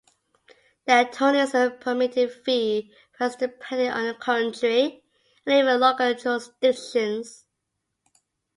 The 0.85 1.01
attorney's 1.01 1.51
permitted 1.79 2.31
fee 2.31 2.91
varies 3.19 3.35
depending 3.35 3.91
on 3.91 4.07
the 4.07 4.15
country, 4.15 5.03
and 5.45 5.53
even 5.55 5.79
local 5.79 6.11
jurisdictions. 6.15 7.45